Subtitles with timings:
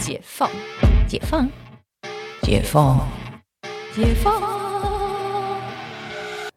[0.00, 0.50] 解放，
[1.06, 1.46] 解放，
[2.42, 3.06] 解放，
[3.94, 5.60] 解放。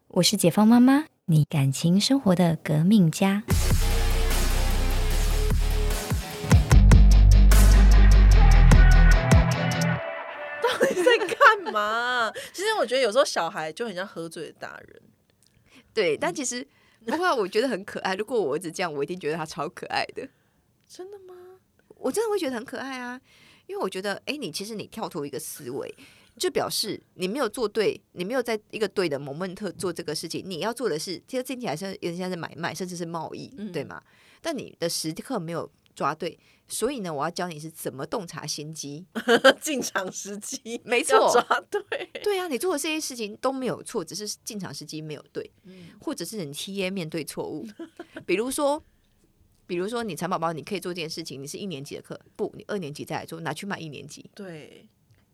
[0.08, 3.42] 我是解放妈妈，你感情生活的革命家。
[10.62, 12.32] 到底在干嘛？
[12.54, 15.02] 其实我觉得有时候小孩就很像喝醉的大人。
[15.92, 16.66] 对，但其实
[17.04, 18.14] 不过我觉得很可爱。
[18.14, 20.26] 如果我儿子这样，我一定觉得他超可爱的。
[20.88, 21.34] 真的吗？
[21.96, 23.20] 我真的会觉得很可爱啊，
[23.66, 25.94] 因为我觉得，哎，你其实你跳脱一个思维，
[26.36, 30.42] 就表示你没有做对，你没有在一个对的 moment 做这个事情。
[30.44, 34.02] 你要做的是，其实听起来是有点像是买卖，甚至是贸易，对吗？
[34.42, 39.06] 但你的时刻没有抓对，所以呢，我要教你是怎么洞察先机，
[39.62, 41.80] 进场时机，没错，抓对，
[42.22, 45.50] 对啊，你做的这些事情都没有错，只是进场时机没有对，
[46.00, 47.66] 或者是你 T A 面对错误，
[48.26, 48.82] 比如说。
[49.66, 51.42] 比如说，你蚕宝宝，你可以做这件事情。
[51.42, 54.28] 你是一年级的课，不，你二年级再来做，拿去卖一年级。
[54.34, 54.86] 对，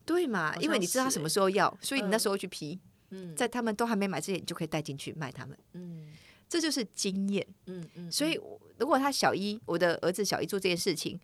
[0.05, 0.55] 对嘛？
[0.57, 2.79] 因为你知道他什么时候要，所以你那时候去批。
[3.11, 5.59] 嗯，在他们都还没买之前，你就可以带进去卖他们。
[5.73, 6.13] 嗯，
[6.49, 7.45] 这就是经验。
[7.67, 8.13] 嗯嗯。
[8.13, 8.39] 所以，
[8.79, 11.19] 如果他小一，我的儿子小一做这件事情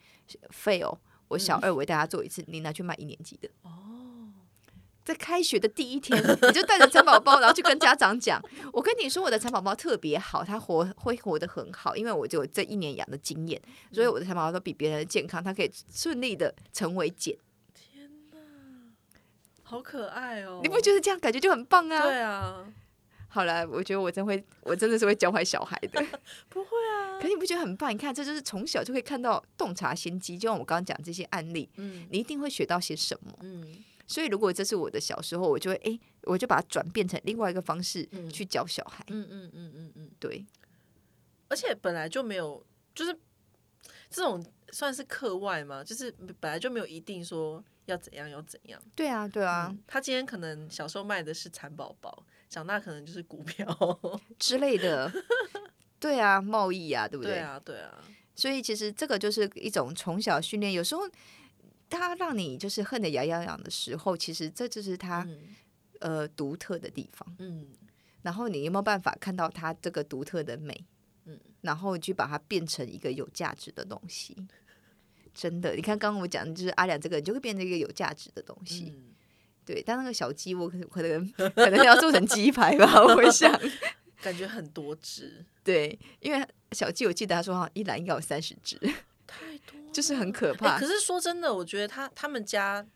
[0.51, 3.49] ，fail，我小二我带他做一次，你拿去卖一年级的。
[3.62, 3.96] 哦。
[5.07, 8.43] 在开学的第一天，你就带着蚕宝宝，然后去跟家长讲
[8.75, 13.62] ：“我跟你说，我的蚕宝宝特别好，它活会活得很好，因为我就有这一年养的经验，
[13.93, 17.39] 所以我的蚕宝宝都比别人健康，它可以顺利的成为茧。”
[17.73, 18.39] 天哪，
[19.62, 20.59] 好可爱哦！
[20.61, 22.03] 你不觉得这样感觉就很棒啊？
[22.03, 22.67] 对啊。
[23.29, 26.05] 好了，我觉得我真会，我真的是会教坏小孩的。
[26.51, 27.93] 不会啊，可你不觉得很棒？
[27.93, 33.84] 你看，这就是从小就可以看到洞察先机，就像我刚刚讲这些案例，嗯，你一定会学到些什么，嗯。
[34.07, 39.05] 所以，如果这是我的小时候，我就会哎，我就把它转变成另外一个方式去教小孩。
[39.09, 40.45] 嗯嗯嗯嗯嗯，对。
[41.49, 43.17] 而且本来就没有，就是
[44.11, 48.81] 这种算是课外嘛，就是本来就没有一定说要怎样要怎样。
[48.95, 49.77] 对啊，对啊。
[49.87, 53.67] 他今天可能小时候卖的是蚕宝宝，长大可能就是股票
[54.38, 55.12] 之类的。
[55.99, 57.34] 对啊，贸易啊，对不对？
[57.34, 58.05] 对啊，对啊。
[58.34, 61.03] 所以其实这个就是一种从小训练，有时候。
[61.89, 65.27] 他让你就是恨得牙痒痒的时候，其实这就是他
[66.01, 67.37] 呃独特的地方。
[67.39, 67.69] 嗯，
[68.23, 70.85] 然后你有没有办法看到他这个独特的美？
[71.25, 74.37] 嗯，然后去把它变成一个有价值的东西。
[75.35, 78.95] 真的，你看刚刚我讲的，就是阿良这个，就会变成一个有价值的东西。
[79.65, 83.53] 对，但那个小鸡，我可可能可能要做成鸡排吧，我想。
[84.23, 85.45] 感觉很多只。
[85.63, 88.81] 对，因为小鸡，我记得他说一篮要三十只。
[89.97, 90.79] 就是很可怕。
[90.79, 92.87] 可是说真的，我觉得他他们家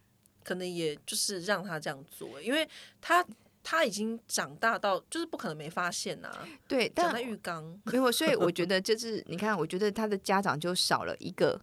[0.45, 2.69] 可能也就是让他这样做，因为
[3.01, 3.25] 他
[3.63, 6.31] 他已经长大到就是不可能没发现呐。
[6.69, 11.59] 对，长在浴缸没有，所以我觉 得就是你看，我觉得他的家长就少了一个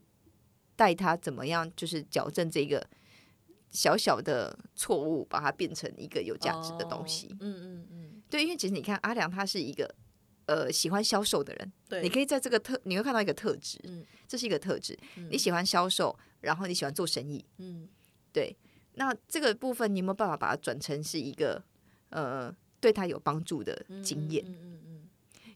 [0.76, 2.84] 带他怎么样，就是矫正这个
[3.70, 7.28] 小小的错误，把它变成一个有价值的东西。
[7.40, 9.94] 嗯嗯嗯，对，因为其实你看阿良他是一个。
[10.47, 14.97] 呃，喜欢销售的人，对，你可以在这个特，你会看到一个特质，嗯，这是一个特质，
[15.30, 17.88] 你喜欢销售，然后你喜欢做生意，嗯，
[18.34, 18.56] 对，
[18.96, 21.62] 那这个部分你有没有办法把它转成是一个
[22.09, 24.44] 呃，对他有帮助的经验？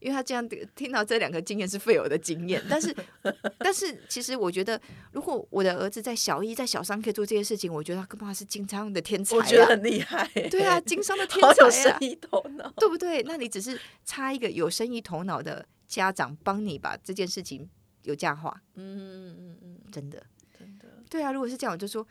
[0.02, 0.46] 因为他这样
[0.76, 2.94] 听到这两个经验是费尔的经验，但是
[3.60, 4.82] 但是其实我觉得，
[5.12, 10.28] 如果我的儿子在小一、在小三可以做这些事情，我觉得他恐怕是经商的天才，我觉得很厉害。
[10.50, 13.22] 对啊，经商的天才，有生意头脑，对不对？
[13.24, 17.70] 那你只是差一个有生意头脑的家长，帮你把这件事情
[18.02, 18.60] 有价化。
[18.74, 20.24] 嗯嗯嗯嗯，真的
[20.58, 21.32] 真的，对啊。
[21.32, 22.06] 如果是这样，我就说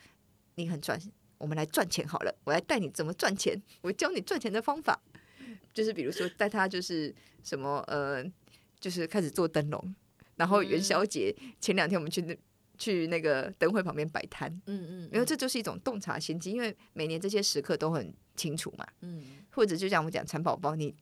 [0.54, 0.96] 你很赚，
[1.38, 5.00] 我们来赚钱好了，我来带你怎么赚钱，我教你赚钱的方法。
[5.72, 8.24] 就是比如说带他就是什么呃，
[8.78, 9.94] 就是开始做灯笼，
[10.36, 12.36] 然后元宵节前两天我们去那
[12.78, 20.94] 去那个灯会旁边摆摊，嗯嗯，因为这就是一种洞察先机，因为每年这些时刻都很清楚嘛，嗯，或者就像我们讲蚕宝宝，你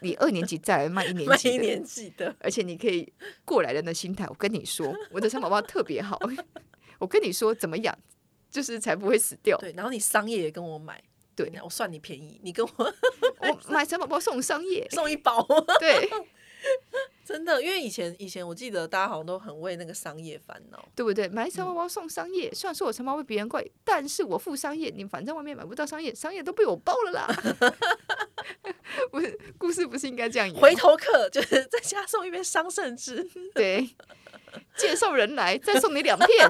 [0.00, 3.12] 你二年级再来卖一年级，一年级的，而且你可以
[3.44, 6.18] 过来人的心态，我跟你说，我的蚕宝宝特别好，
[6.98, 7.96] 我跟你说怎么养，
[8.50, 11.02] 就是才不会死掉，对，然后你商业也跟我买。
[11.36, 12.72] 对，我算你便宜，你跟我
[13.40, 15.46] 我买蚕宝宝送商业，送一包。
[15.78, 16.10] 对，
[17.24, 21.28] 真的，因为以前以前我记得大家好像都很为那个商业烦恼，对不对？
[21.28, 27.26] 买蚕宝宝送商业，虽然说我蚕宝宝比别人贵，但是我付商业，你反正外面买不到商业，商业都被我包了啦。
[29.12, 30.58] 不是，故事不是应该这样演？
[30.58, 33.90] 回头客就是再加送一杯桑葚汁，对，
[34.76, 36.48] 介绍人来再送你两片，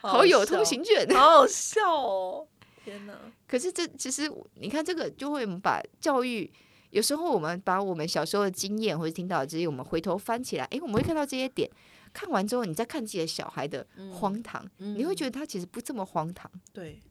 [0.00, 2.48] 好友通行券，好好笑哦。
[2.86, 3.12] 天哪！
[3.48, 6.48] 可是这其实你看，这个就会把教育
[6.90, 11.68] 有时候我们把我们小时候的经验或者听到这些，我们回头翻起来，哎，我们会看到这些点。
[12.12, 16.48] 看完之后，你再看自己的小孩的荒唐，你会觉得他其实不这么荒唐。
[16.72, 17.02] 对，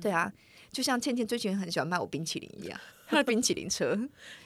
[0.00, 0.32] 对啊，
[0.72, 3.96] 就像倩倩最近很喜欢卖我冰淇淋一样， 他的冰淇淋车，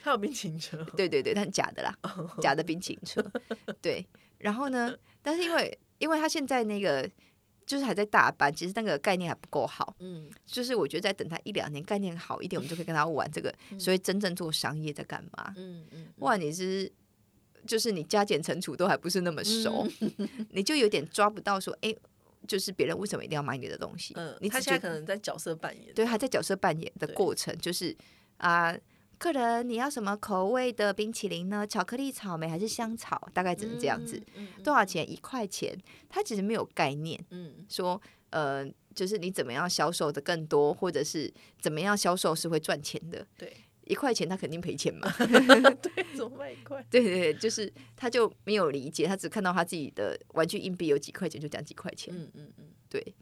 [0.02, 1.96] 他有冰淇淋车，对对对，但假的啦，
[2.42, 3.24] 假的冰淇淋车。
[3.80, 4.04] 对，
[4.38, 7.08] 然后呢，但是因为因为他现在那个
[7.70, 9.94] 就是还在大班，其实那个概念还不够好。
[10.00, 13.54] 嗯，就是我觉得在等他一两年概念好一点，我们就可以跟他玩这个。
[13.78, 15.54] 所以真正做商业在干嘛？
[15.56, 16.90] 嗯嗯，哇，你是。
[17.66, 19.86] 就是你加减乘除都还不是那么熟，
[20.52, 21.94] 你就有点抓不到说，哎，
[22.48, 24.14] 就是别人为什么一定要买你的东西？
[24.16, 27.94] 嗯，他现在可能在角色扮演，对，还在角色扮演的过程，就是
[28.38, 28.74] 啊，
[29.20, 31.66] 客人你要什么口味的冰淇淋呢？
[31.66, 33.28] 巧克力、草莓还是香草？
[33.34, 34.20] 大概只能这样子。
[34.64, 35.08] 多少钱？
[35.08, 35.78] 一块钱。
[36.08, 38.00] 他其实没有概念，嗯，说
[38.30, 41.30] 呃，就是你怎么样销售的更多，或者是
[41.60, 43.26] 怎么样销售是会赚钱的？
[43.36, 43.54] 对。
[43.84, 45.12] 一块钱他肯定赔钱嘛？
[45.82, 46.82] 对，怎么卖一块？
[46.88, 52.14] 对对对，就是他就没有理解，他只看到他自己的玩具硬币有几块钱，就讲几块钱。
[52.16, 53.14] 嗯嗯嗯，对。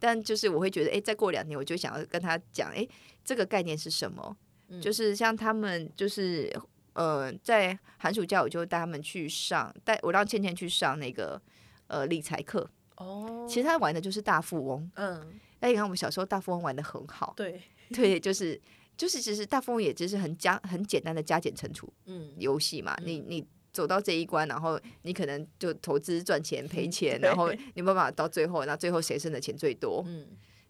[0.00, 2.86] 但就是我会觉得，哎，再过两年，我就想要跟他讲，哎，
[3.24, 4.36] 这个概念是什么？
[4.80, 6.54] 就是像他们，就是
[6.94, 11.40] 呃，在寒暑假我就带他们去上，带我让倩倩去上那个
[11.86, 12.68] 呃理财课。
[12.96, 14.90] 哦，其实他玩的就是大富翁。
[14.94, 17.34] 嗯，那，你看我们小时候大富翁玩的很好。
[17.36, 17.60] 对
[17.90, 18.60] 对，就是。
[18.98, 21.92] 就是其实大富翁也只是很加很简单的加减乘除
[22.38, 30.02] 游戏嘛，你你走到这一关，然后你可能就投资赚钱赔钱， 然后你没办法到最后，那最后谁剩的钱最多？
[30.06, 30.26] 嗯，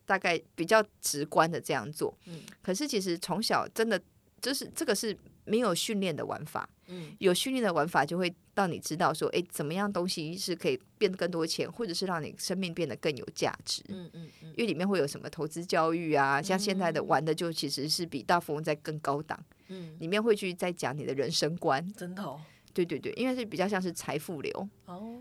[0.07, 2.17] 大概比较直观的这样做。
[2.27, 4.01] 嗯，可是其实从小真的
[4.41, 5.15] 就是这个是。
[5.49, 19.39] 没有训练的玩法，嗯，有训练的玩法就会让你知道说，哎，怎么样东西是可以变得更多钱，或者是让你生命变得更有价值，嗯嗯嗯，因为里面会有什么投资教育啊，像现在的玩的就其实是比大富翁在更高档，
[19.69, 22.41] 嗯，里面会去再讲你的人生观，真的，哦，
[22.75, 25.17] 对对对，因为是比较像是财富流，哦，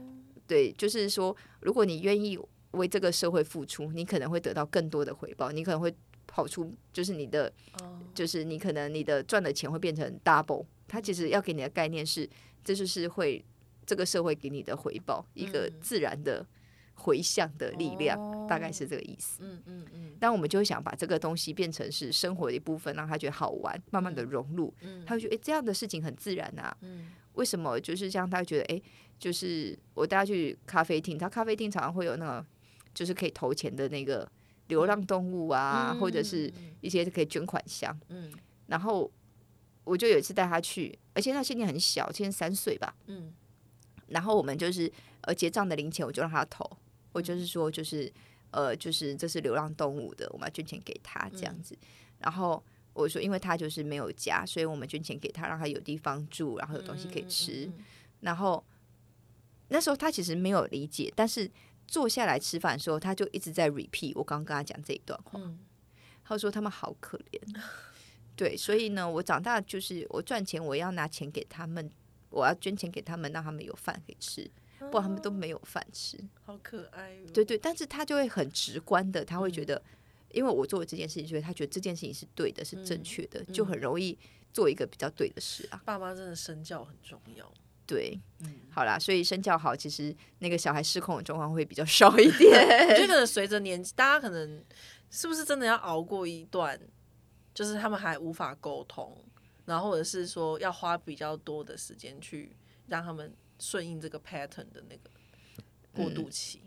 [0.47, 2.35] 对，就是说，如果你愿意
[2.75, 5.93] 为这个社会付出，你可能会得到更多的回报，你可能会。
[6.27, 7.53] 跑出就是你的，
[8.13, 10.65] 就是你可能你的赚的钱会变成 double。
[10.85, 12.27] 他其实要给你的概念是，
[12.61, 13.45] 这就是会
[13.85, 16.45] 这个社会给你的回报，一个自然的
[16.95, 19.37] 回向的力量，大概是这个意思。
[19.43, 20.17] 嗯嗯嗯。
[20.19, 24.73] 但我们就会想把这个东西变成是生活的一部分，让他觉得好玩，慢慢的融入。
[24.81, 25.05] 嗯。
[25.05, 26.75] 他会觉得哎，这样的事情很自然啊。
[26.81, 27.11] 嗯。
[27.35, 28.29] 为什么就是这样？
[28.29, 28.81] 他觉得哎，
[29.19, 32.45] 就是我带他去咖啡厅，他咖啡厅常常会有那个，
[32.95, 34.27] 就是可以投钱的那个。
[34.67, 36.51] 流浪动物啊，或者是
[36.81, 37.95] 一些可以捐款箱。
[38.07, 38.33] 嗯，
[38.65, 39.11] 然后
[39.83, 42.95] 我就有一次带他去，而且他现在很小，现在三岁吧。
[43.05, 43.31] 嗯，
[44.07, 46.67] 然后我们就是呃结账的零钱，我就让他投。
[47.11, 48.11] 我就是说，就是
[48.49, 51.77] 呃，就是这是流浪动物的，我们要捐钱给他这样子。
[52.17, 52.63] 然后
[52.93, 57.71] 我说，因为他就是没有家，所以我们捐钱给他，让他有地方住，然后有东西可以吃。
[58.21, 58.65] 然后
[59.67, 61.51] 那时候他其实没有理解，但是。
[61.87, 65.39] 坐下来吃饭的时候，他就一直在 repeat 我刚刚跟他讲这一段话。
[66.27, 67.61] 他说他们好可怜，
[68.35, 71.87] 对，所以呢，我长大就是我赚钱，我要拿钱给他们，
[72.31, 74.49] 我要捐钱给他们，让他们有饭可以吃，
[74.79, 76.17] 不然他们都没有饭吃。
[76.43, 79.79] 好可爱，对对，但是他就会很直观的，他会觉得，
[80.31, 84.17] 因为我做了这件事情，所以他觉得这件事情是对的，是正确的，就很容易
[84.51, 85.79] 做一个比较对的事啊。
[85.85, 87.53] 爸妈真的身教很重要。
[87.87, 92.51] 对，嗯，好啦，所以身教好，其实那个小孩失控的状况会比较少一点。
[92.89, 94.63] 我觉得随着年纪，大家可能
[95.09, 96.79] 是不是真的要熬过一段，
[97.53, 99.15] 就是他们还无法沟通，
[99.65, 102.55] 然后或者是说要花比较多的时间去
[102.87, 105.09] 让他们顺应这个 pattern 的那个
[105.93, 106.61] 过渡期。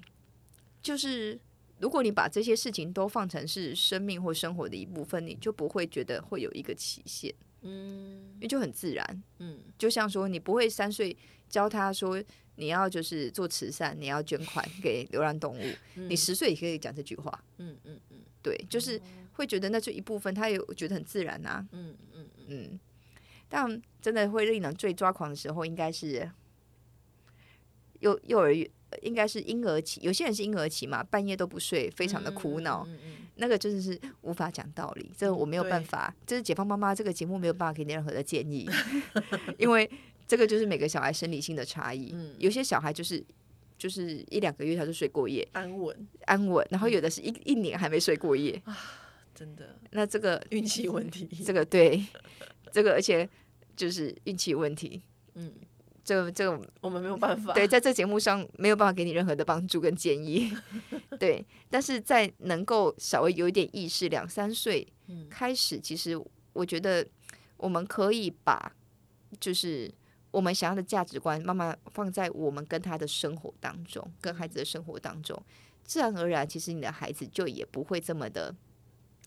[0.81, 1.39] 就是
[1.81, 7.35] 如果你把这些事情都放成是生命或生活的一部分，你就不会觉得会有一个期限。
[7.63, 11.17] 嗯，因为就很自然，嗯，就像说你不会三岁
[11.49, 12.23] 教他说
[12.57, 15.63] 你要就是做慈善，你要捐款给流浪动物，
[15.95, 19.01] 你十岁也可以讲这句话，嗯嗯嗯，对，就是
[19.33, 22.81] 会觉得那就一部分，他也觉得很自然啊，嗯嗯嗯，
[23.49, 26.31] 但真的会令人最抓狂的时候，应该是
[28.01, 28.69] 幼幼儿园。
[29.03, 32.89] 应该是婴儿期，有些人是婴儿期嘛，半夜都不睡，非常的苦恼。
[33.39, 36.15] 那个真的是无法讲道理，这个我没有办法。
[36.27, 38.69] 就是解放妈妈这个节目没有办法给你任何的建议，
[39.59, 39.89] 因为
[40.27, 42.11] 这个就是每个小孩生理性的差异。
[42.13, 43.25] 嗯有些小孩就是
[43.79, 48.77] 就是一两个月他就睡过夜，安稳安稳，然后有的是一一年还没睡过夜啊，
[49.35, 49.77] 真的。
[49.93, 52.05] 那这个运气问题，这个对，
[52.73, 53.29] 这个而且
[53.77, 55.03] 就是运气问题，
[55.35, 55.53] 嗯。
[56.09, 60.51] 这这个我们没有办法，对，在这节目上没有办法给你任何的帮助跟建议，
[61.21, 61.45] 对。
[61.69, 64.89] 但是在能够稍微有一点意识，两三岁
[65.29, 66.19] 开始，其实
[66.55, 67.07] 我觉得
[67.59, 68.73] 我们可以把
[69.39, 69.93] 就是
[70.31, 75.39] 我们想要的价值观，慢慢放在我们跟他的生活当中，跟孩子的生活当中，
[75.85, 78.57] 自然而然，其实你的孩子就也不会这么的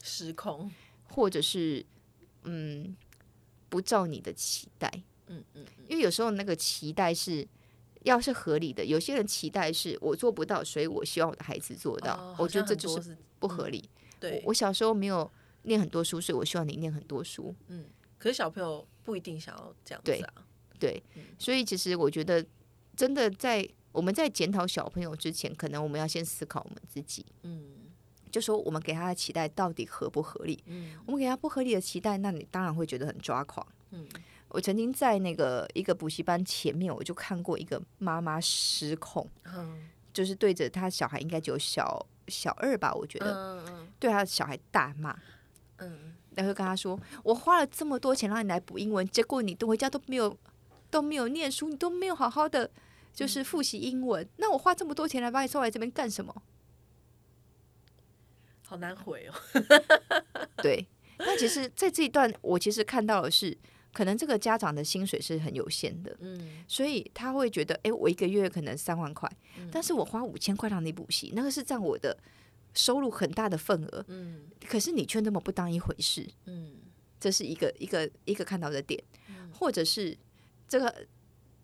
[0.02, 0.72] 失控，
[1.04, 1.86] 或者是
[2.46, 2.96] 嗯，
[3.70, 4.92] 不照你的期待。
[5.32, 7.48] 嗯嗯，因为有时候那个期待是
[8.04, 12.36] 要是合理的，有些人期待是我做不到，所以我希望我的孩子做到。
[12.38, 13.90] 我觉得这就是不合理。
[14.20, 15.30] 对，我小时候没有
[15.64, 17.56] 念很多书，所以我希望你念很多书。
[17.68, 17.86] 嗯，
[18.18, 20.34] 可是小朋友不一定想要这样子啊。
[20.80, 21.02] 对，
[21.38, 22.44] 所以其实我觉得，
[22.96, 27.26] 真的在我们在检讨小朋友之前，可能我们要先思考我们自己。
[27.44, 27.64] 嗯，
[28.32, 30.64] 就说我们给他的期待到底合不合理？
[30.66, 33.66] 嗯，我们给他不合理的期待，那你当然会觉得很抓狂。
[33.92, 34.08] 嗯，
[34.52, 45.18] 我曾经在那个一个补习班前面，我就看过一个妈妈失控，嗯，就是对着她小孩，应该只有小小二吧，我觉得，嗯嗯，对她的小孩大骂，
[45.78, 50.38] 嗯，然后跟他说：“我花了这么多钱让你来补英文，结果你回家都没有。”
[50.92, 52.70] 都没有念书，你都没有好好的
[53.14, 56.36] 就是复习英文，那我花这么多钱来把你送来这边干什么？
[58.68, 59.34] 好难回哦。
[60.62, 60.86] 对，
[61.18, 63.58] 但其实在这一段，我其实看到的是，
[63.94, 69.32] 可能这个家长的薪水是很有限的，嗯，所以他会觉得，哎，我一个月可能三万块，
[69.72, 72.18] 但是我花五千块让你补习，那个是占我的
[72.74, 76.76] 收入很大的份额，嗯，可是你却那么不当一回事，嗯，
[77.20, 79.04] 这是一个一个一个看到的点，
[79.54, 80.18] 或者是。
[80.72, 81.06] 这个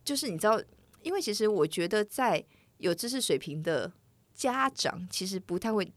[0.03, 0.61] 就是你知道，
[1.01, 2.43] 因为其实我觉得，在
[2.79, 3.89] 有知识水平的
[4.35, 5.89] 家长，其实不太会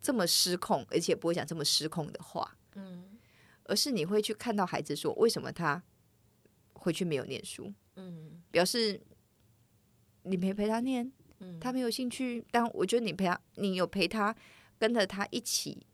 [0.00, 2.56] 这么失控，而且不会讲这么失控的话。
[2.74, 3.13] 嗯，
[3.64, 5.82] 而是你会去看到孩子说，为什么他
[6.74, 7.72] 回去没有念书？
[7.96, 9.00] 嗯，表示
[10.22, 12.44] 你没陪他念，嗯他没有兴趣。
[12.50, 14.34] 但我觉得你陪他，你有陪他，
[14.78, 15.86] 跟着他一起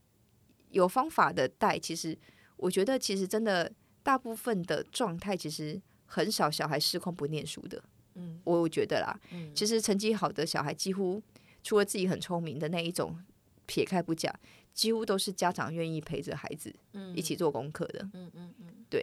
[0.71, 1.79] 有方法的带。
[1.79, 2.17] 其实
[2.57, 3.73] 我觉得，其实真的
[4.03, 5.81] 大部分的状态，其实。
[6.12, 7.81] 很少小孩失控不念书的，
[8.17, 11.23] 嗯，我觉得啦，嗯，其实成绩好的小孩，几乎
[11.62, 13.17] 除了自己很聪明的那一种，
[13.65, 14.35] 撇开不讲，
[14.81, 18.99] 几乎都是家长愿意陪着孩子，嗯，一起做功课的，嗯嗯嗯，对，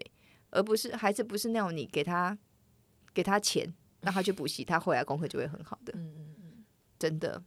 [0.50, 2.36] 而不是孩子不是那种你给他
[3.14, 6.66] 给他钱让他去补习，他回来功课就会很好的，嗯嗯嗯，
[6.98, 7.44] 真的，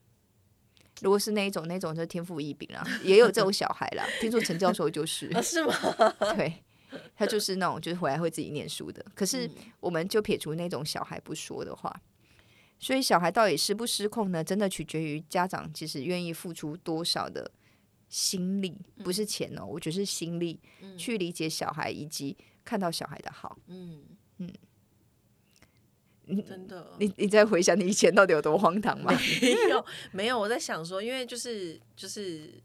[1.01, 5.75] 如果是那一种那种就天赋异禀啦，也有这种小孩啦，听说陈教授就是，是吗？
[6.37, 6.63] 对。
[7.17, 9.05] 他就是那种，就是回来会自己念书的。
[9.15, 12.01] 可是，我们就撇除那种小孩不说的话，
[12.79, 14.43] 所以小孩到底失不失控呢？
[14.43, 17.49] 真的取决于家长其实愿意付出多少的
[18.11, 20.61] 心力，不是钱哦，我觉得是心力，
[20.99, 23.59] 去理解小孩以及看到小孩的好。
[23.69, 24.02] 嗯
[24.37, 24.52] 嗯，
[26.45, 29.11] 真的，你你在回想你以前到底有多荒唐吗？
[29.40, 30.38] 没有，没有。
[30.38, 32.61] 我在想说，因为就是就是。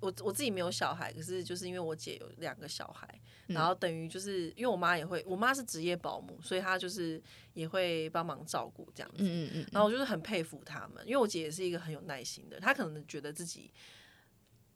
[0.00, 3.08] 我我自己没有小孩，可是就是因为我姐有两个小孩，
[3.46, 7.22] 然后等于就是因为我妈也会，我妈是职业保姆，所以她就是
[7.54, 9.18] 也会帮忙照顾这样子。
[9.18, 9.66] 嗯嗯嗯。
[9.70, 13.70] 然后我就是很佩服他们，因为我姐也是一个很有耐心的，她可能觉得自己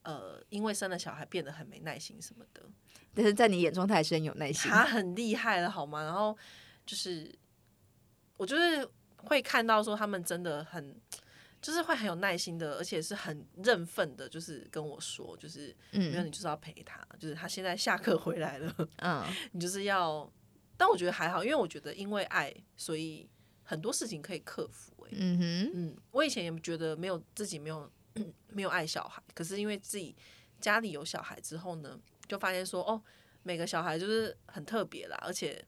[0.06, 2.62] 呃因为生了小孩变得很没耐心什么的，
[3.12, 6.02] 但是在你眼中他还是很有耐心，他很厉害了好吗？
[6.02, 6.36] 然后
[6.86, 7.30] 就是
[8.38, 10.98] 我就是会看到说他们真的很。
[11.58, 20.30] 就是会很有耐心的，而且是很认份的，就是跟我说，就是没有你就是要陪他，就是他现在下课回来了，嗯， 你就是要。
[20.76, 23.28] 但我觉得还好，因为我觉得因为爱，所以
[23.64, 24.92] 很多事情可以克服。
[25.06, 27.90] 哎，嗯哼，嗯，我以前也觉得没有自己没有
[28.52, 30.14] 没有爱小孩，可是因为自己
[30.60, 33.02] 家里有小孩之后呢，就发现说哦，
[33.42, 35.64] 每个小孩就是很特别啦，而且。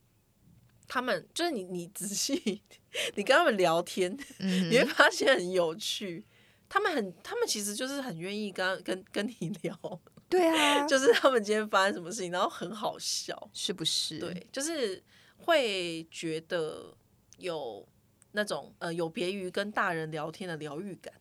[0.91, 2.63] 他们就是你，你仔细
[3.15, 6.25] 你跟他们聊天，你会发现很有趣。
[6.67, 10.01] 他们很，他们其实就是很愿意跟跟跟你聊。
[10.31, 14.19] 对啊， 就是他们今天发生什么事情，然后很好笑，是不是？
[14.19, 15.05] 对，就是
[15.37, 16.97] 会觉得
[17.37, 17.87] 有
[18.33, 21.13] 那种呃，有别于跟大人聊天的疗愈感。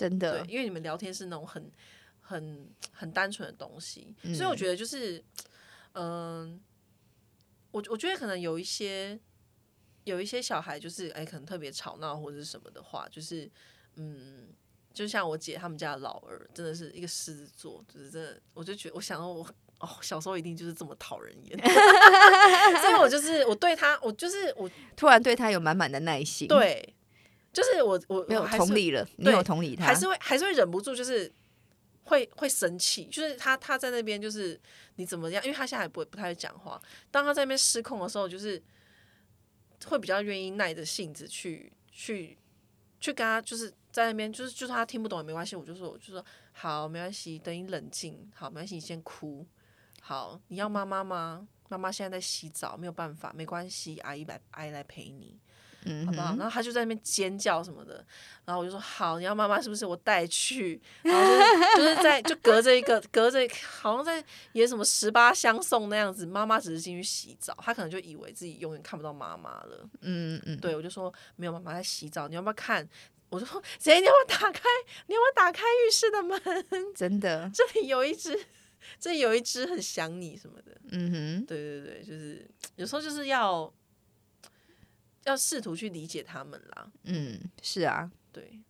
[0.00, 1.70] 真的，因为你们聊天是那种很
[2.20, 5.22] 很很单纯的东西，所以我觉得就是
[5.92, 6.60] 嗯。
[7.72, 9.16] 我我觉得可能有一些
[10.02, 13.48] 有一些小孩就是哎，可能特别吵闹或者是什么的话，就是
[13.94, 14.48] 嗯，
[14.92, 21.56] 就像我姐他们家的老二，真的是一个狮子座，就是真的，我就觉得我想到我哦，小时候一定就是这么讨人厌，
[22.82, 26.96] 所以我就是我对他，我就是我突然对他有满满的耐心，对，
[27.52, 31.32] 就是我我没有同理了，你有同理他，还是会还是会忍不住就是。
[32.04, 34.60] 会会生气，就是他他在那边就是
[34.96, 35.40] 你怎么样？
[35.44, 36.80] 因为他现在不不太会讲话。
[37.08, 38.60] 当他在那边失控的时候，就是
[39.86, 42.36] 会比较愿意耐着性子去去
[42.98, 49.46] 去跟他，就是在那边就是就算他听不懂也没关系，我就说我就说好没关系，等你冷静好没关系，你先哭
[50.00, 50.40] 好。
[50.48, 51.46] 你要妈妈吗？
[51.68, 55.38] 妈妈现在在洗澡，没有办法，没关系，阿姨来，阿姨来陪你。
[56.06, 56.36] 好不好？
[56.36, 58.04] 然后他就在那边尖叫什么的，
[58.44, 59.86] 然后我就说好，你要妈妈是不是？
[59.86, 63.38] 我带去，然后就是就是在就隔着一个 隔着，
[63.80, 64.22] 好像在
[64.52, 66.26] 演什么十八相送那样子。
[66.26, 69.88] 妈妈只是进去洗澡，他可能就以为自己永远看不到妈妈了。
[70.02, 72.86] 嗯嗯，对我就说没有妈妈在洗澡，你要不要看？
[73.30, 74.00] 我就说谁？
[74.00, 74.60] 你要不要打开？
[75.06, 76.40] 你要不要打开浴室的门？
[76.94, 78.38] 真的， 这里有一只，
[78.98, 80.76] 这里有一只很想你什么的。
[80.90, 82.46] 嗯哼，对对对，就是
[82.76, 83.72] 有时候就是要。
[85.24, 86.90] 要试图去理解他们啦。
[87.04, 88.60] 嗯，是啊，对，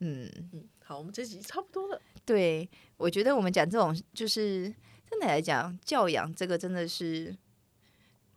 [0.00, 2.00] 嗯嗯，好，我们这集差不多了。
[2.24, 4.64] 对，我觉得我们讲这种，就是
[5.08, 7.36] 真的来讲，教养这个真的是，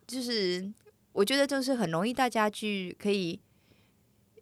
[0.07, 0.71] 就是
[1.11, 3.39] 我觉得就是很容易大家去可以，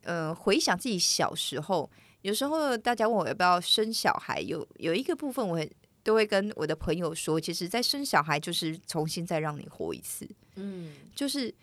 [0.04, 1.90] 呃，回想自己小时候。
[2.24, 5.66] 有时候大家问我要不要生小孩，有有一个部分，我
[6.08, 10.26] 都会跟我的朋友说，其实，在生小孩就是重新再让你活一次。
[10.56, 11.54] 嗯，就是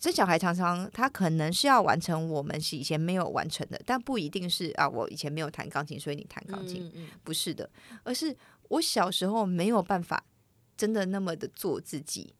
[0.00, 6.90] 生小孩常常他可能是要完成我们是以前没有完成的，但不一定是啊，我以前没有弹钢琴，所以你弹钢琴，
[7.22, 7.70] 不是的，
[8.02, 10.24] 而是我小时候没有办法
[10.76, 12.34] 真的那么的做自己。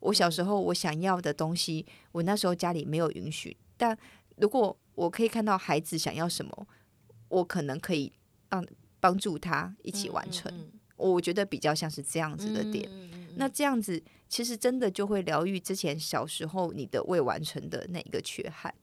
[0.00, 3.96] 我小时候我想要的东西，我那时候家里没有允许，但
[4.38, 6.66] 如果我可以看到孩子想要什么，
[7.28, 8.12] 我可能可以
[8.48, 8.66] 帮
[9.00, 10.52] 帮助他一起完成。
[10.96, 12.88] 我觉得比较像是这样子的点，
[13.36, 18.74] 那这样子其实真的就会疗愈之前小时候你的未完成的那一个缺憾，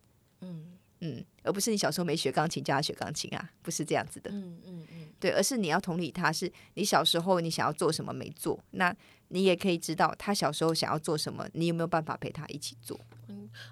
[0.42, 0.70] 嗯。
[1.06, 8.96] 嗯，而不是你小时候没学钢琴叫他学钢琴啊，不是这样子的，嗯嗯嗯，对，而是你要同理他，是你小时候你想要做什么没做，那
[9.28, 12.98] 你也可以知道他小时候想要做什么，你有没有办法陪他一起做？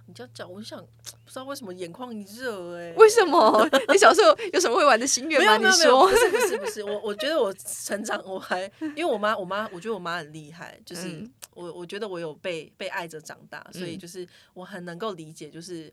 [0.08, 2.94] 你这样讲，我想不知道为什么眼眶一热哎？
[2.94, 3.70] 为什么？
[3.92, 5.58] 你小时候有什么会玩的心愿吗？
[5.58, 8.64] 你说不是不是不是，我我觉得我成长我还
[8.96, 15.92] 因为我妈我妈我觉得我妈很厉害，就是我我觉得我有被被爱着长大，所以就是我很能够理解，就是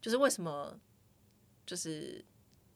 [0.00, 0.78] 就是为什么
[1.66, 2.24] 就是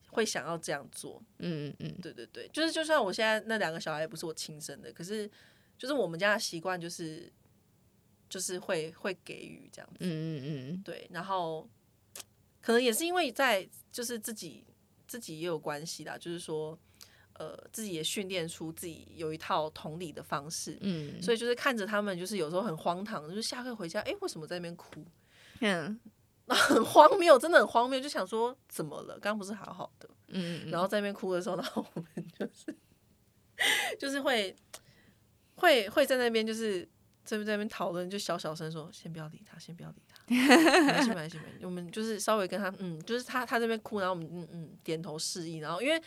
[0.09, 1.21] 会想要这样做。
[1.39, 5.29] 嗯嗯嗯，对对对，就是就算我现在那两个小孩也不是我亲生的，可是
[5.77, 7.31] 就是我们家的习惯就是。
[8.33, 11.69] 就是会会给予这样子，嗯嗯嗯，对，然后
[12.63, 14.65] 可能也是因为在就是自己
[15.07, 16.75] 自己也有关系啦，就是说
[17.33, 25.05] 呃自己也训练出自己有一套同理的方式，嗯，所以就是看着他们就是有时候很荒唐，就是下课回家，哎，为什么在那边哭？
[25.59, 25.99] 嗯，
[26.47, 29.13] 很荒谬，真的很荒谬，就想说怎么了？
[29.19, 32.75] 刚刚不是好好的，嗯，然后在那边哭的时候，然后我们就是
[33.99, 34.55] 就是会
[35.53, 36.89] 会会在那边就是。
[37.23, 40.17] 在在那边讨论，就小小声说：“先不要理他，先不要理他。
[40.27, 46.01] ”没关系，没关系，我们就是稍微跟他，嗯，就是他他这边哭，然后我们嗯嗯点头示意，然后因为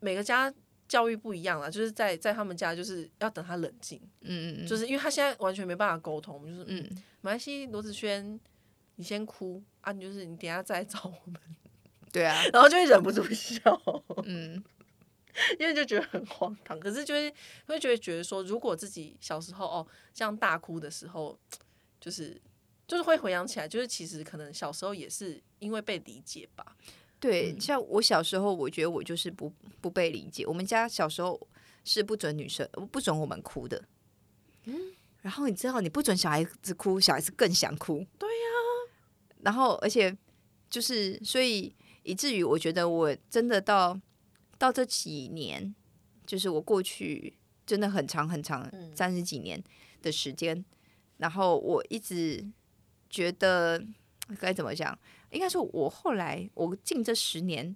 [0.00, 0.52] 每个家
[0.86, 6.82] 教育不一样啦，就是在在他们家就是要等他冷静，嗯嗯就是因为他现在完全没办法沟通，我们就是嗯，
[7.22, 8.38] 没关系，罗子轩，
[8.96, 11.40] 你先哭啊，你就是你等下再找我们，
[12.12, 13.80] 对啊， 然后就会忍不住笑，
[14.24, 14.62] 嗯。
[15.58, 17.32] 因为就觉得很荒唐，可是就是
[17.66, 21.38] 会觉得觉得说，如果自己小时候哦这样大哭的时候，
[22.00, 22.40] 就是
[22.86, 26.76] 就是会回想起来，就是其实可能小时候也是因为被理解吧。
[27.18, 30.46] 对，像我小时候，我觉得我就是不不被理解。
[30.46, 31.48] 我们家小时候
[31.84, 33.82] 是不准女生不准我们哭的。
[34.64, 34.92] 嗯，
[35.22, 38.06] 然后你知道，你不准小孩子哭，小孩子更想哭。
[38.18, 38.44] 对呀。
[39.40, 40.16] 然后，而且
[40.70, 44.00] 就是所以以至于我觉得我真的到。
[44.58, 45.74] 到这几年，
[46.26, 47.36] 就是我过去
[47.66, 49.62] 真的很长很长三十几年
[50.02, 50.64] 的时间，
[51.18, 52.44] 然后我一直
[53.08, 53.84] 觉得
[54.38, 54.98] 该怎么讲？
[55.30, 57.74] 应该说，我后来我近这十年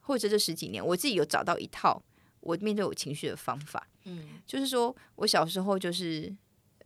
[0.00, 2.02] 或者这十几年，我自己有找到一套
[2.40, 3.86] 我面对我情绪的方法。
[4.04, 6.34] 嗯，就是说我小时候就是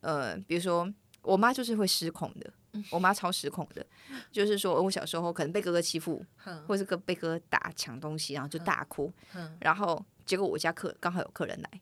[0.01, 2.53] 呃，比如说我妈就是会失控的。
[2.91, 3.85] 我妈超失控的，
[4.31, 6.25] 就是说我小时候可能被哥哥欺负，
[6.67, 9.13] 或者是被哥哥打抢东西，然后就大哭，
[9.61, 11.81] 然后结果我家客刚好有客人来，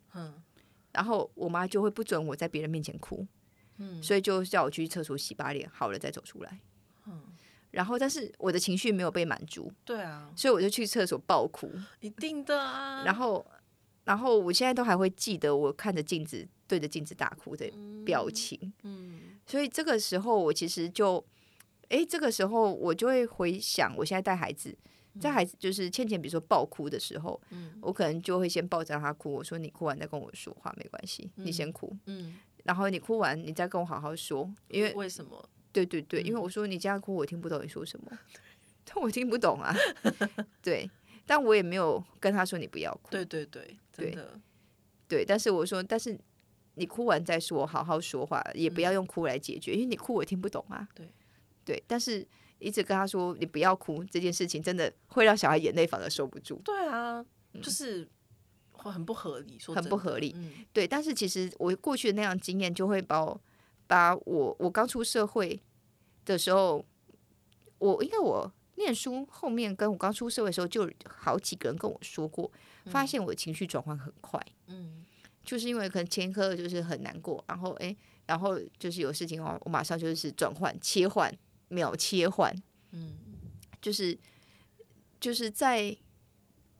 [0.93, 3.27] 然后我妈就会不准我在别人面前哭，
[4.03, 6.61] 所以就叫我去厕所洗把脸，好了再走出来，
[7.71, 13.45] 然后但是我的情绪没有被满足，对啊，所以我就去厕所爆哭，一定的啊，然后
[14.05, 17.69] 然后我现在都还会记得我看着镜子对着镜子大哭的
[18.05, 19.34] 表情，嗯。
[19.47, 21.25] 所以这个时候，我其实就，
[21.89, 24.77] 哎，这个时候我就会回想，我现在带孩子，
[25.21, 35.49] 在孩子就是倩倩，比如说爆哭的时候，嗯，我可能就会先抱着他哭，我说你哭完再跟我说话没关系，你先哭，嗯，然后你哭完你再跟我好好说，因为为什么？
[35.73, 38.19] 对对对，因为我说你这样哭，我听不懂你说什么，
[38.85, 39.75] 但我听不懂啊，
[40.63, 40.89] 对，
[41.27, 44.41] 但我也没有跟他说你不要哭，对对对，真的。
[45.07, 46.19] 对，但是我说，但是
[46.75, 50.89] 你哭完再说，好好说话，也不要用哭来解决，因为你哭我听不懂啊。
[50.95, 51.09] 对。
[51.65, 52.27] 对，但是
[52.59, 56.61] 一直跟他说你不要哭，这件事情真的会让小孩眼泪反而收不住。
[56.63, 57.25] 对啊，
[57.63, 58.07] 就是
[58.73, 60.53] 会很不合理，说很不合理嗯。
[60.75, 63.41] 对，但是其实我过去的那样经验，就会把我
[63.87, 65.59] 把我我刚出社会
[66.27, 66.85] 的时候，
[67.79, 72.53] 我因为我念书后面跟我刚出社会的时候，就好几个人跟我说过，
[72.85, 75.07] 发现我的情绪转换很快，嗯
[75.45, 81.33] 就是因为可能前一刻就是很难过，然后诶，然后就是有事情哦，我马上就是转换切换
[81.69, 82.55] 秒切换，
[82.93, 83.17] 嗯
[83.83, 84.19] 就是
[85.21, 85.97] 就是在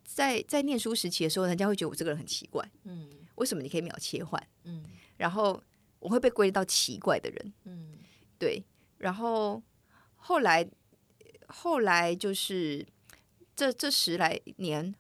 [0.03, 4.43] 在在念书时期的时候，人家会觉得我这个人很奇怪，嗯为什么你可以秒切换？
[4.65, 4.85] 嗯
[5.17, 5.63] 然后
[6.01, 7.99] 我会被归类到奇怪的人，嗯
[8.39, 8.65] 对。
[8.99, 9.63] 然后
[10.17, 10.67] 后来
[11.49, 12.87] 后来就是
[13.55, 14.95] 这这十来年，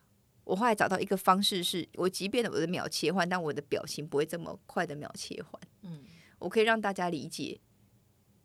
[0.45, 6.05] 我后来找到一个方式是，我即便我的秒切换，但我的表情不会这么快的秒切换，嗯，
[6.39, 7.59] 我可以让大家理解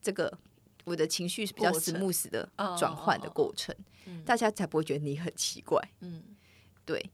[0.01, 0.37] 这个
[0.85, 4.23] 我的情绪是比较 smooth 的哦转换的哦哦过程，嗯。
[4.23, 5.79] 大家才不会觉得你很奇怪。
[5.99, 6.23] 嗯。
[6.85, 7.11] 对，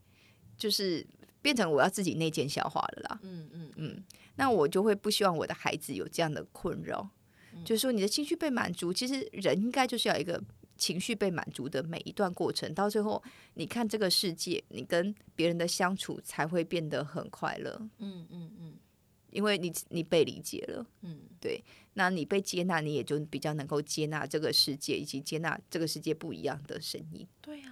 [0.58, 1.06] 就是
[1.42, 3.20] 变成我要自己内建消化了啦。
[3.24, 3.74] 嗯嗯。
[3.76, 4.04] 嗯，
[4.36, 7.10] 那我就会不希望我的孩子有这样的困扰，
[7.66, 10.42] 就是说你的情绪被满足，其实人应该就是要一个
[10.78, 13.22] 情绪被满足的每一段过程，到最后
[13.54, 18.74] 你看这个世界，你跟别人的相处才会变得很快乐，嗯嗯嗯
[19.32, 21.62] 因为你你被理解了，嗯对
[21.94, 27.28] 那你被接纳，你也就比较能够接纳这个世界，以及接纳这个世界不一样的声音。
[27.42, 27.72] 对啊，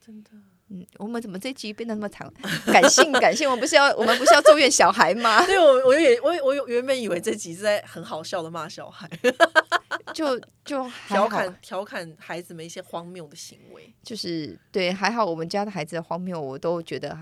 [0.00, 0.30] 真的。
[0.72, 2.32] 嗯，我们怎么这集变得那么长？
[2.66, 5.42] 感性感性，我们不是要我们不是要咒怨小孩吗？
[5.46, 9.10] 对我，我也我我原本以为这集是在很好笑的骂小孩，
[10.14, 13.92] 就就调侃调侃孩子们一些荒谬的行为。
[14.02, 17.16] 就是对，还好我们家的孩子的荒谬，我都觉得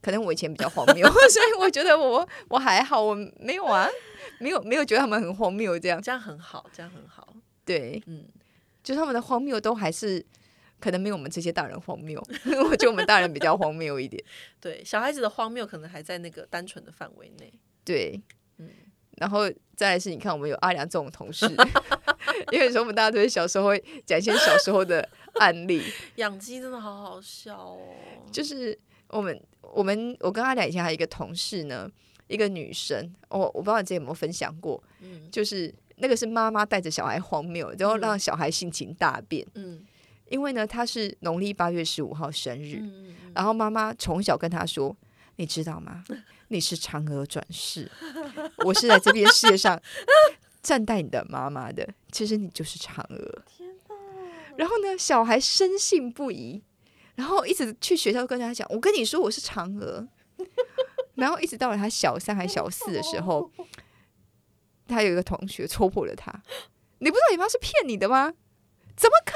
[0.00, 3.88] 可能我以前比较荒谬， 所以我觉得我我还好，我没有啊，
[4.40, 6.00] 没有没有觉得他们很荒谬这样。
[6.02, 7.34] 这样很好，这样很好。
[7.64, 8.26] 对，嗯，
[8.82, 10.24] 就他们的荒谬都还是
[10.80, 12.20] 可能没有我们这些大人荒谬，
[12.68, 14.22] 我觉得我们大人比较荒谬一点。
[14.60, 17.52] 对，小孩子的荒谬可能还在那个单纯的范围内。
[17.84, 18.20] 对，
[18.58, 18.68] 嗯
[19.22, 21.46] 然后再来是，你看我们有阿良这种同事，
[22.50, 25.80] 因为有时候我们大家都是小时候会讲一些小时候的案例，
[26.16, 27.78] 养鸡真的好好笑哦。
[28.32, 28.76] 就是
[29.10, 31.88] 我们我们我跟阿良以前还有一个同事呢，
[32.26, 39.80] 一个女生，我我不知道你之前有没有分享过，嗯就是那个是妈妈带着小孩荒谬，然后让小孩性情大变，嗯
[40.30, 44.96] 因为呢他是农历八月十五号生日，嗯嗯然后妈妈从小跟他说
[45.36, 46.02] ：“你知道吗？
[46.52, 47.90] 你是嫦娥转世，
[48.58, 49.80] 我是在这边世界上
[50.62, 53.42] 站待你的妈妈的，其实你就是嫦娥。”
[54.56, 56.62] 然后呢，小孩深信不疑，
[57.14, 60.06] 然后一直去学校跟他讲：“我跟你说我是嫦娥。”
[61.16, 63.50] 然后一直到了他小三还小四的时候，
[64.86, 66.30] 他有一个同学戳破了他
[67.00, 68.32] ：“你不知道你妈是骗你的吗？
[68.94, 69.32] 怎么可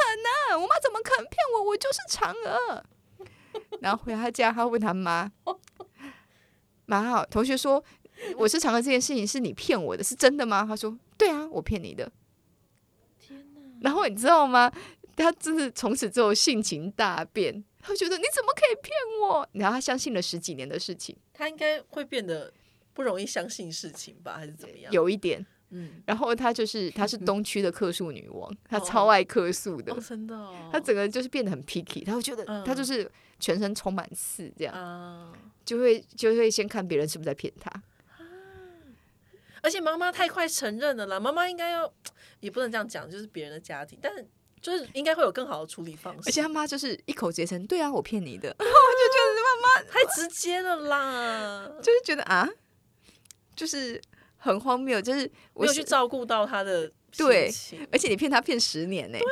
[0.52, 0.60] 能？
[0.62, 1.70] 我妈怎么可能骗我？
[1.70, 2.84] 我就是嫦娥。”
[3.80, 5.32] 然后回他家，他问他妈
[6.86, 7.82] ：“妈好，同学说
[8.36, 12.10] 我是嫦娥这件事情是你骗我的，是真的吗？”他说：“对啊，我骗你的。”
[13.20, 13.60] 天哪！
[13.82, 14.72] 然后你知道吗？
[15.16, 19.48] 他真是从此之后性情大变，他觉得你怎么可以骗我？
[19.52, 22.52] 然后他相信了十几年的事情，他应该会变得
[22.92, 24.92] 不容易相信事情吧，还是怎么样？
[24.92, 25.44] 有一点。
[25.70, 29.92] 嗯，然后她就是她是东区的客诉女王， 她超爱客诉的。
[30.72, 32.64] 她整个就是变得很 picky，她会觉得嗯。
[32.64, 34.74] 她就是全身充满刺，这样。
[34.74, 35.32] 啊，
[35.64, 37.70] 就会就会先看别人是不是在骗她。
[39.62, 41.92] 而且妈妈太快承认了啦，妈妈应该要，
[42.38, 44.24] 也不能这样讲，就是别人的家庭，但是
[44.60, 52.48] 就是应该会有更好的处理方式，而且他妈就是一口直接承，对啊，我骗你的， 我就觉得妈妈 太直接了啦，就是觉得啊，
[53.56, 54.00] 就是
[54.46, 57.50] 很荒谬，就是没有我是去照顾到他的对
[57.90, 59.30] 而且你骗他骗十年呢、对啊，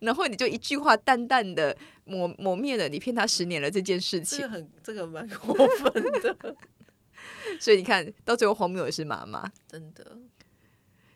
[0.00, 6.56] 然后你就一句话淡淡的抹抹灭了你骗他十年了这件事情这个，很这个蛮过分的，
[7.58, 9.50] 所以你看到最后荒谬的是妈妈。
[9.68, 10.18] 真的。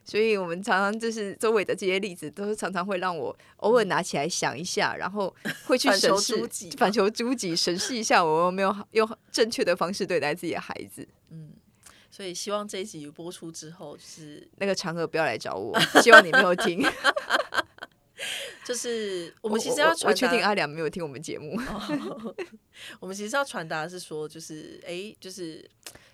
[0.02, 5.33] 所以我们常常就是周围的这些例子，都是常常会让我偶尔拿起来想一下，然后
[5.66, 11.06] 会去审视 反求诸己，审视一下我有没有用正确的方式对待自己的孩子。
[11.30, 11.52] 嗯，
[12.11, 16.85] 所以希望这一集播出之后，就是那个嫦娥不要来找我，希望你没有听。
[18.66, 21.59] 就是我我们其实要我传达确定阿良没有听我们节目。
[23.01, 25.68] 我们其实要传达的是说，就是哎，就是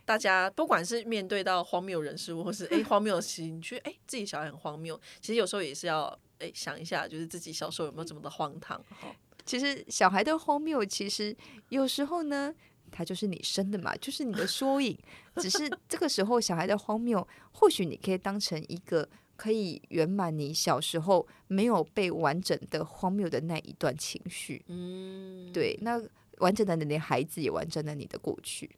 [0.05, 9.15] 大家不管是面对到荒谬人事物，或是哎荒谬的事情，你觉得哎自己小孩很荒谬，其实有时候也是要哎想一下，就是自己小时候有没有这么的荒唐哈。
[9.45, 11.37] 其实小孩的荒谬，其实
[11.71, 12.55] 有时候呢，
[12.97, 14.97] 他就是你生的嘛，就是你的缩影。
[15.37, 19.07] 只是这个时候小孩的荒谬，或许你可以当成一个
[19.37, 24.65] 可以圆满你小时候没有被完整的荒谬的那一段情绪。
[24.69, 26.03] 嗯，对，那
[26.39, 28.71] 完整的你的孩子也完整了你的过去。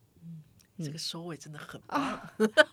[0.85, 2.21] 这个收尾真的很棒，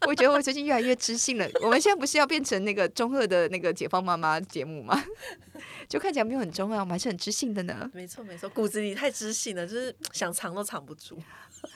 [0.08, 1.50] 我觉得我最近越来越知性了。
[1.62, 5.04] 我们现在不是要变成那个中二的那个解放妈妈节目吗？
[5.90, 7.90] 就看起来没有很中二，我们还是很知性的呢。
[7.94, 11.18] 没错没错，骨子里太知性了，就是想藏都藏不住。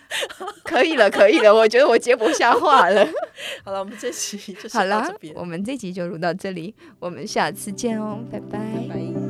[0.63, 3.07] 可以了，可以了，我觉得我接不下话了。
[3.65, 9.28] 好了，我们这期就好了，我们这集就录到这里，我们下次见哦，拜拜。